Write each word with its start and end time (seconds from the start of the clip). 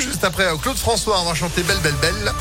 juste 0.00 0.24
après 0.24 0.44
Claude 0.60 0.76
François, 0.76 1.20
on 1.20 1.24
va 1.24 1.34
chanter 1.34 1.62
Belle 1.62 1.80
Belle 1.80 1.94
Belle. 2.00 2.32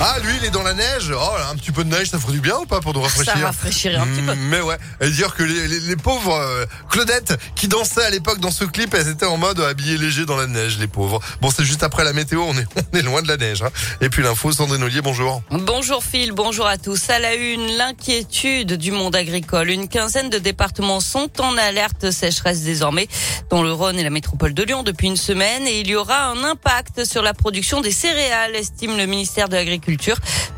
Ah, 0.00 0.18
lui, 0.24 0.32
il 0.40 0.44
est 0.44 0.50
dans 0.50 0.64
la 0.64 0.74
neige. 0.74 1.12
Oh, 1.16 1.36
un 1.50 1.54
petit 1.54 1.70
peu 1.70 1.84
de 1.84 1.88
neige, 1.88 2.08
ça 2.08 2.18
ferait 2.18 2.32
du 2.32 2.40
bien 2.40 2.56
ou 2.58 2.66
pas 2.66 2.80
pour 2.80 2.92
nous 2.92 3.00
rafraîchir 3.00 3.32
Ça 3.32 3.46
rafraîchirait 3.46 3.94
un 3.94 4.06
petit 4.06 4.22
peu. 4.22 4.34
Mais 4.34 4.60
ouais, 4.60 4.76
et 5.00 5.08
dire 5.08 5.34
que 5.36 5.44
les, 5.44 5.68
les, 5.68 5.80
les 5.80 5.96
pauvres 5.96 6.34
euh, 6.34 6.66
Claudette 6.90 7.38
qui 7.54 7.68
dansaient 7.68 8.02
à 8.02 8.10
l'époque 8.10 8.40
dans 8.40 8.50
ce 8.50 8.64
clip, 8.64 8.92
elles 8.92 9.08
étaient 9.08 9.24
en 9.24 9.36
mode 9.36 9.60
habillées 9.60 9.96
léger 9.96 10.26
dans 10.26 10.36
la 10.36 10.48
neige, 10.48 10.78
les 10.80 10.88
pauvres. 10.88 11.20
Bon, 11.40 11.50
c'est 11.50 11.64
juste 11.64 11.84
après 11.84 12.02
la 12.02 12.12
météo, 12.12 12.42
on 12.42 12.58
est, 12.58 12.66
on 12.92 12.98
est 12.98 13.02
loin 13.02 13.22
de 13.22 13.28
la 13.28 13.36
neige. 13.36 13.62
Hein. 13.62 13.70
Et 14.00 14.08
puis 14.08 14.24
l'info, 14.24 14.50
Sandrine 14.50 14.82
Ollier, 14.82 15.00
bonjour. 15.00 15.42
Bonjour 15.50 16.02
Phil, 16.02 16.32
bonjour 16.32 16.66
à 16.66 16.76
tous. 16.76 17.08
À 17.08 17.20
la 17.20 17.34
une, 17.34 17.76
l'inquiétude 17.76 18.72
du 18.72 18.90
monde 18.90 19.14
agricole. 19.14 19.70
Une 19.70 19.86
quinzaine 19.86 20.28
de 20.28 20.38
départements 20.38 21.00
sont 21.00 21.30
en 21.40 21.56
alerte 21.56 22.10
sécheresse 22.10 22.62
désormais, 22.62 23.06
dans 23.48 23.62
le 23.62 23.72
Rhône 23.72 23.98
et 23.98 24.02
la 24.02 24.10
métropole 24.10 24.54
de 24.54 24.62
Lyon 24.64 24.82
depuis 24.82 25.06
une 25.06 25.16
semaine. 25.16 25.68
Et 25.68 25.80
il 25.80 25.86
y 25.86 25.94
aura 25.94 26.26
un 26.26 26.42
impact 26.42 27.04
sur 27.04 27.22
la 27.22 27.32
production 27.32 27.80
des 27.80 27.92
céréales, 27.92 28.56
estime 28.56 28.96
le 28.96 29.06
ministère 29.06 29.48
de 29.48 29.54
l'Agriculture 29.54 29.83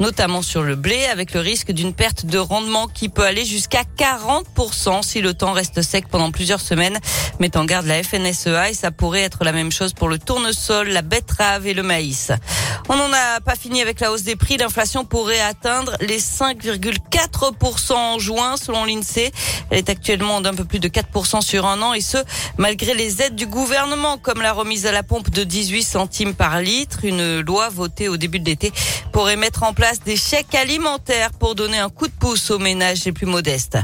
notamment 0.00 0.42
sur 0.42 0.62
le 0.62 0.76
blé, 0.76 1.04
avec 1.06 1.34
le 1.34 1.40
risque 1.40 1.72
d'une 1.72 1.92
perte 1.92 2.26
de 2.26 2.38
rendement 2.38 2.86
qui 2.86 3.08
peut 3.08 3.24
aller 3.24 3.44
jusqu'à 3.44 3.82
40% 3.98 5.02
si 5.02 5.20
le 5.20 5.34
temps 5.34 5.52
reste 5.52 5.82
sec 5.82 6.08
pendant 6.08 6.30
plusieurs 6.30 6.60
semaines. 6.60 6.98
Met 7.40 7.56
en 7.56 7.64
garde 7.64 7.86
la 7.86 8.02
FNSEA 8.02 8.70
et 8.70 8.74
ça 8.74 8.90
pourrait 8.90 9.22
être 9.22 9.44
la 9.44 9.52
même 9.52 9.72
chose 9.72 9.92
pour 9.92 10.08
le 10.08 10.18
tournesol, 10.18 10.88
la 10.88 11.02
betterave 11.02 11.66
et 11.66 11.74
le 11.74 11.82
maïs. 11.82 12.32
On 12.88 12.96
n'en 12.96 13.12
a 13.12 13.40
pas 13.40 13.56
fini 13.56 13.82
avec 13.82 14.00
la 14.00 14.12
hausse 14.12 14.22
des 14.22 14.36
prix. 14.36 14.56
L'inflation 14.56 15.04
pourrait 15.04 15.40
atteindre 15.40 15.96
les 16.00 16.20
5,4% 16.20 17.92
en 17.92 18.18
juin 18.18 18.56
selon 18.56 18.84
l'INSEE. 18.84 19.32
Elle 19.70 19.78
est 19.78 19.90
actuellement 19.90 20.40
d'un 20.40 20.54
peu 20.54 20.64
plus 20.64 20.78
de 20.78 20.88
4% 20.88 21.40
sur 21.40 21.66
un 21.66 21.82
an 21.82 21.94
et 21.94 22.00
ce, 22.00 22.18
malgré 22.58 22.94
les 22.94 23.22
aides 23.22 23.34
du 23.34 23.46
gouvernement 23.46 24.18
comme 24.18 24.40
la 24.40 24.52
remise 24.52 24.86
à 24.86 24.92
la 24.92 25.02
pompe 25.02 25.30
de 25.30 25.44
18 25.44 25.82
centimes 25.82 26.34
par 26.34 26.60
litre. 26.60 27.00
Une 27.04 27.40
loi 27.40 27.68
votée 27.68 28.08
au 28.08 28.16
début 28.16 28.38
de 28.38 28.46
l'été 28.46 28.72
pourrait 29.16 29.36
mettre 29.36 29.62
en 29.62 29.72
place 29.72 30.00
des 30.00 30.14
chèques 30.14 30.54
alimentaires 30.54 31.30
pour 31.30 31.54
donner 31.54 31.78
un 31.78 31.88
coup 31.88 32.06
de 32.06 32.12
pouce 32.12 32.50
aux 32.50 32.58
ménages 32.58 33.02
les 33.06 33.12
plus 33.12 33.24
modestes. 33.24 33.78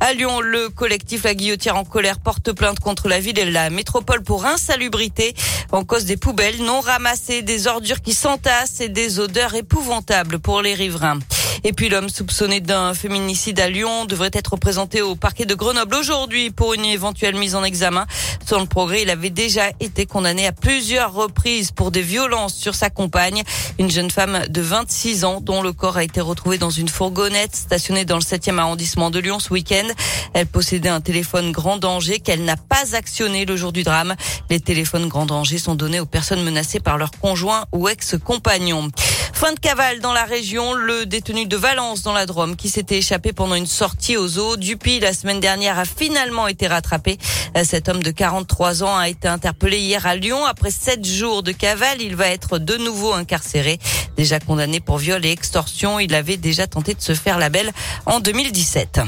À 0.00 0.14
Lyon, 0.14 0.40
le 0.40 0.70
collectif 0.70 1.24
La 1.24 1.34
Guillotière 1.34 1.76
en 1.76 1.84
colère 1.84 2.18
porte 2.18 2.52
plainte 2.52 2.80
contre 2.80 3.06
la 3.06 3.20
ville 3.20 3.38
et 3.38 3.50
la 3.50 3.68
métropole 3.68 4.22
pour 4.22 4.46
insalubrité 4.46 5.34
en 5.72 5.84
cause 5.84 6.06
des 6.06 6.16
poubelles 6.16 6.62
non 6.62 6.80
ramassées, 6.80 7.42
des 7.42 7.66
ordures 7.66 8.00
qui 8.00 8.14
s'entassent 8.14 8.80
et 8.80 8.88
des 8.88 9.20
odeurs 9.20 9.54
épouvantables 9.54 10.38
pour 10.38 10.62
les 10.62 10.72
riverains. 10.72 11.18
Et 11.64 11.72
puis 11.72 11.88
l'homme 11.88 12.08
soupçonné 12.08 12.60
d'un 12.60 12.94
féminicide 12.94 13.58
à 13.60 13.68
Lyon 13.68 14.04
devrait 14.04 14.30
être 14.32 14.56
présenté 14.56 15.02
au 15.02 15.16
parquet 15.16 15.44
de 15.44 15.54
Grenoble 15.54 15.96
aujourd'hui 15.96 16.50
pour 16.50 16.74
une 16.74 16.84
éventuelle 16.84 17.34
mise 17.36 17.54
en 17.54 17.64
examen. 17.64 18.06
Selon 18.48 18.62
le 18.62 18.66
progrès, 18.66 19.02
il 19.02 19.10
avait 19.10 19.28
déjà 19.28 19.64
été 19.78 20.06
condamné 20.06 20.46
à 20.46 20.52
plusieurs 20.52 21.12
reprises 21.12 21.70
pour 21.70 21.90
des 21.90 22.00
violences 22.00 22.54
sur 22.54 22.74
sa 22.74 22.88
compagne, 22.88 23.42
une 23.78 23.90
jeune 23.90 24.10
femme 24.10 24.40
de 24.48 24.62
26 24.62 25.26
ans 25.26 25.42
dont 25.42 25.60
le 25.60 25.74
corps 25.74 25.98
a 25.98 26.02
été 26.02 26.22
retrouvé 26.22 26.56
dans 26.56 26.70
une 26.70 26.88
fourgonnette 26.88 27.54
stationnée 27.54 28.06
dans 28.06 28.16
le 28.16 28.22
7e 28.22 28.56
arrondissement 28.56 29.10
de 29.10 29.18
Lyon 29.18 29.38
ce 29.38 29.52
week-end. 29.52 29.86
Elle 30.32 30.46
possédait 30.46 30.88
un 30.88 31.02
téléphone 31.02 31.52
grand 31.52 31.76
danger 31.76 32.20
qu'elle 32.20 32.42
n'a 32.46 32.56
pas 32.56 32.96
actionné 32.96 33.44
le 33.44 33.54
jour 33.54 33.70
du 33.70 33.82
drame. 33.82 34.14
Les 34.48 34.60
téléphones 34.60 35.08
grand 35.08 35.26
danger 35.26 35.58
sont 35.58 35.74
donnés 35.74 36.00
aux 36.00 36.06
personnes 36.06 36.42
menacées 36.42 36.80
par 36.80 36.96
leur 36.96 37.10
conjoint 37.10 37.66
ou 37.72 37.86
ex-compagnon. 37.86 38.88
Fin 39.34 39.52
de 39.52 39.60
cavale 39.60 40.00
dans 40.00 40.14
la 40.14 40.24
région, 40.24 40.72
le 40.72 41.06
détenu 41.06 41.46
de 41.46 41.56
Valence 41.56 42.02
dans 42.02 42.12
la 42.12 42.26
Drôme 42.26 42.56
qui 42.56 42.68
s'était 42.68 42.98
échappé 42.98 43.32
pendant 43.32 43.54
une 43.54 43.66
sortie 43.66 44.16
aux 44.16 44.38
eaux 44.38 44.56
Dupuis 44.56 45.00
la 45.00 45.12
semaine 45.12 45.38
dernière 45.38 45.78
a 45.78 45.84
finalement 45.84 46.48
été 46.48 46.66
rattrapé. 46.66 47.18
Cet 47.62 47.88
homme 47.88 48.02
de 48.02 48.10
43 48.38 48.84
ans 48.84 48.96
a 48.96 49.08
été 49.08 49.26
interpellé 49.26 49.78
hier 49.78 50.06
à 50.06 50.14
Lyon. 50.14 50.44
Après 50.44 50.70
sept 50.70 51.04
jours 51.04 51.42
de 51.42 51.50
cavale, 51.50 52.00
il 52.00 52.14
va 52.14 52.28
être 52.28 52.58
de 52.58 52.76
nouveau 52.76 53.12
incarcéré. 53.12 53.80
Déjà 54.16 54.38
condamné 54.38 54.78
pour 54.78 54.98
viol 54.98 55.24
et 55.26 55.30
extorsion, 55.32 55.98
il 55.98 56.14
avait 56.14 56.36
déjà 56.36 56.68
tenté 56.68 56.94
de 56.94 57.00
se 57.00 57.14
faire 57.14 57.38
la 57.38 57.48
belle 57.48 57.72
en 58.06 58.20
2017. 58.20 59.00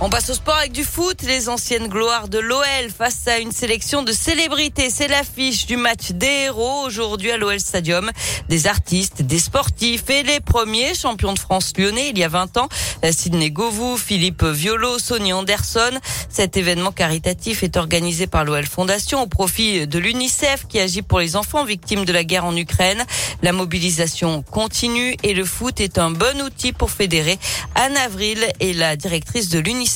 On 0.00 0.10
passe 0.10 0.30
au 0.30 0.34
sport 0.34 0.54
avec 0.54 0.70
du 0.70 0.84
foot. 0.84 1.22
Les 1.22 1.48
anciennes 1.48 1.88
gloires 1.88 2.28
de 2.28 2.38
l'OL 2.38 2.62
face 2.96 3.26
à 3.26 3.38
une 3.38 3.50
sélection 3.50 4.04
de 4.04 4.12
célébrités. 4.12 4.90
C'est 4.90 5.08
l'affiche 5.08 5.66
du 5.66 5.76
match 5.76 6.12
des 6.12 6.44
héros 6.44 6.84
aujourd'hui 6.86 7.32
à 7.32 7.36
l'OL 7.36 7.58
Stadium. 7.58 8.08
Des 8.48 8.68
artistes, 8.68 9.22
des 9.22 9.40
sportifs 9.40 10.08
et 10.08 10.22
les 10.22 10.38
premiers 10.38 10.94
champions 10.94 11.32
de 11.32 11.38
France 11.40 11.72
lyonnais 11.76 12.10
il 12.10 12.18
y 12.18 12.22
a 12.22 12.28
20 12.28 12.58
ans. 12.58 12.68
Sidney 13.10 13.50
Govou, 13.50 13.96
Philippe 13.96 14.44
Violo, 14.44 15.00
Sonny 15.00 15.32
Anderson. 15.32 15.98
Cet 16.28 16.56
événement 16.56 16.92
caritatif 16.92 17.64
est 17.64 17.76
organisé 17.76 18.28
par 18.28 18.44
l'OL 18.44 18.66
Fondation 18.66 19.22
au 19.22 19.26
profit 19.26 19.88
de 19.88 19.98
l'UNICEF 19.98 20.66
qui 20.68 20.78
agit 20.78 21.02
pour 21.02 21.18
les 21.18 21.34
enfants 21.34 21.64
victimes 21.64 22.04
de 22.04 22.12
la 22.12 22.22
guerre 22.22 22.44
en 22.44 22.56
Ukraine. 22.56 23.04
La 23.42 23.52
mobilisation 23.52 24.42
continue 24.42 25.16
et 25.24 25.34
le 25.34 25.44
foot 25.44 25.80
est 25.80 25.98
un 25.98 26.12
bon 26.12 26.40
outil 26.40 26.72
pour 26.72 26.92
fédérer. 26.92 27.36
Anne 27.74 27.96
Avril 27.96 28.46
est 28.60 28.74
la 28.74 28.94
directrice 28.94 29.48
de 29.48 29.58
l'UNICEF 29.58 29.87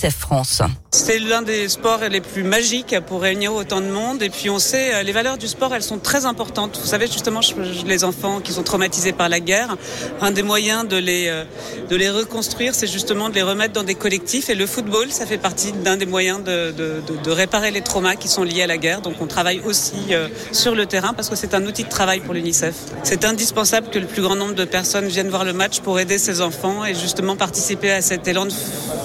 C'est 0.94 1.18
l'un 1.18 1.42
des 1.42 1.68
sports 1.68 2.00
les 2.10 2.20
plus 2.20 2.42
magiques 2.42 2.94
pour 3.06 3.22
réunir 3.22 3.54
autant 3.54 3.80
de 3.80 3.86
monde. 3.86 4.22
Et 4.22 4.28
puis 4.28 4.50
on 4.50 4.58
sait, 4.58 4.94
euh, 4.94 5.02
les 5.02 5.12
valeurs 5.12 5.38
du 5.38 5.48
sport, 5.48 5.74
elles 5.74 5.82
sont 5.82 5.98
très 5.98 6.26
importantes. 6.26 6.78
Vous 6.80 6.86
savez, 6.86 7.06
justement, 7.06 7.40
les 7.86 8.04
enfants 8.04 8.40
qui 8.40 8.52
sont 8.52 8.62
traumatisés 8.62 9.12
par 9.12 9.28
la 9.28 9.40
guerre, 9.40 9.76
un 10.20 10.30
des 10.30 10.42
moyens 10.42 10.86
de 10.86 10.96
les, 10.96 11.28
euh, 11.28 11.44
de 11.88 11.96
les 11.96 12.10
reconstruire, 12.10 12.74
c'est 12.74 12.86
justement 12.86 13.30
de 13.30 13.34
les 13.34 13.42
remettre 13.42 13.72
dans 13.72 13.84
des 13.84 13.94
collectifs. 13.94 14.50
Et 14.50 14.54
le 14.54 14.66
football, 14.66 15.10
ça 15.10 15.24
fait 15.24 15.38
partie 15.38 15.72
d'un 15.72 15.96
des 15.96 16.06
moyens 16.06 16.42
de, 16.44 16.72
de, 16.72 17.30
réparer 17.30 17.70
les 17.70 17.80
traumas 17.80 18.16
qui 18.16 18.28
sont 18.28 18.42
liés 18.42 18.62
à 18.62 18.66
la 18.66 18.76
guerre. 18.76 19.00
Donc 19.00 19.14
on 19.20 19.26
travaille 19.26 19.60
aussi 19.64 19.94
euh, 20.10 20.28
sur 20.52 20.74
le 20.74 20.84
terrain 20.86 21.14
parce 21.14 21.30
que 21.30 21.36
c'est 21.36 21.54
un 21.54 21.64
outil 21.66 21.84
de 21.84 21.88
travail 21.88 22.20
pour 22.20 22.34
l'UNICEF. 22.34 22.74
C'est 23.02 23.24
indispensable 23.24 23.88
que 23.88 23.98
le 23.98 24.06
plus 24.06 24.20
grand 24.20 24.36
nombre 24.36 24.54
de 24.54 24.64
personnes 24.64 25.06
viennent 25.06 25.30
voir 25.30 25.44
le 25.44 25.54
match 25.54 25.80
pour 25.80 25.98
aider 25.98 26.18
ces 26.18 26.42
enfants 26.42 26.84
et 26.84 26.94
justement 26.94 27.36
participer 27.36 27.90
à 27.90 28.02
cet 28.02 28.28
élan 28.28 28.48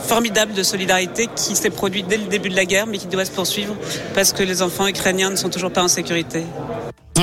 formidable 0.05 0.53
de 0.53 0.63
solidarité 0.63 0.76
solidarité 0.77 1.27
qui 1.35 1.55
s'est 1.55 1.71
produite 1.71 2.07
dès 2.07 2.17
le 2.17 2.25
début 2.25 2.49
de 2.49 2.55
la 2.55 2.65
guerre, 2.65 2.85
mais 2.85 2.99
qui 2.99 3.07
doit 3.07 3.25
se 3.25 3.31
poursuivre 3.31 3.75
parce 4.13 4.31
que 4.31 4.43
les 4.43 4.61
enfants 4.61 4.85
ukrainiens 4.85 5.31
ne 5.31 5.35
sont 5.35 5.49
toujours 5.49 5.71
pas 5.71 5.81
en 5.81 5.87
sécurité. 5.87 6.43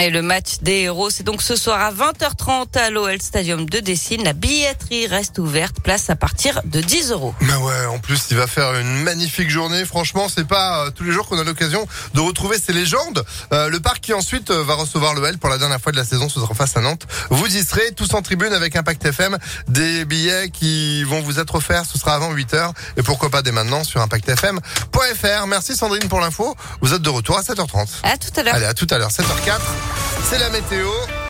Et 0.00 0.10
le 0.10 0.22
match 0.22 0.58
des 0.60 0.80
héros, 0.80 1.08
c'est 1.08 1.22
donc 1.22 1.40
ce 1.40 1.54
soir 1.54 1.80
à 1.80 1.92
20h30 1.92 2.76
à 2.76 2.90
l'OL 2.90 3.22
Stadium 3.22 3.68
de 3.68 3.78
Dessine. 3.78 4.24
La 4.24 4.32
billetterie 4.32 5.06
reste 5.06 5.38
ouverte, 5.38 5.80
place 5.80 6.10
à 6.10 6.16
partir 6.16 6.60
de 6.64 6.80
10 6.80 7.12
euros. 7.12 7.32
Mais 7.40 7.54
ouais, 7.54 7.86
en 7.86 7.98
plus, 8.00 8.26
il 8.30 8.36
va 8.36 8.48
faire 8.48 8.74
une 8.74 9.02
magnifique 9.02 9.48
journée. 9.50 9.84
Franchement, 9.84 10.28
c'est 10.28 10.46
pas 10.46 10.86
euh, 10.86 10.90
tous 10.90 11.04
les 11.04 11.12
jours 11.12 11.28
qu'on 11.28 11.38
a 11.38 11.44
l'occasion 11.44 11.86
de 12.12 12.20
retrouver 12.20 12.58
ces 12.58 12.72
légendes. 12.72 13.24
Euh, 13.52 13.70
le 13.70 13.78
parc 13.78 14.00
qui 14.00 14.12
ensuite 14.12 14.50
euh, 14.50 14.64
va 14.64 14.74
recevoir 14.74 15.14
l'OL 15.14 15.38
pour 15.38 15.48
la 15.48 15.58
dernière 15.58 15.80
fois 15.80 15.92
de 15.92 15.96
la 15.96 16.04
saison, 16.04 16.28
ce 16.28 16.40
sera 16.40 16.54
face 16.54 16.76
à 16.76 16.80
Nantes. 16.80 17.06
Vous 17.30 17.46
y 17.46 17.62
serez 17.62 17.92
tous 17.92 18.14
en 18.14 18.22
tribune 18.22 18.52
avec 18.52 18.74
Impact 18.74 19.04
FM. 19.04 19.38
Des 19.68 20.04
billets 20.04 20.50
qui 20.50 21.04
vont 21.04 21.20
vous 21.20 21.38
être 21.38 21.54
offerts, 21.54 21.84
ce 21.86 21.98
sera 21.98 22.16
avant 22.16 22.34
8h. 22.34 22.72
Et 22.96 23.02
pourquoi 23.02 23.30
pas 23.30 23.42
dès 23.42 23.52
maintenant 23.52 23.84
sur 23.84 24.00
impactfm.fr. 24.00 25.46
Merci 25.46 25.76
Sandrine 25.76 26.08
pour 26.08 26.20
l'info. 26.20 26.56
Vous 26.80 26.94
êtes 26.94 27.02
de 27.02 27.10
retour 27.10 27.38
à 27.38 27.42
7h30. 27.42 28.00
À 28.02 28.18
tout 28.18 28.28
à 28.36 28.42
l'heure. 28.42 28.54
Allez, 28.54 28.66
à 28.66 28.74
tout 28.74 28.88
à 28.90 28.98
l'heure, 28.98 29.10
7h04. 29.10 29.83
C'est 30.24 30.38
la 30.38 30.48
météo. 30.48 31.13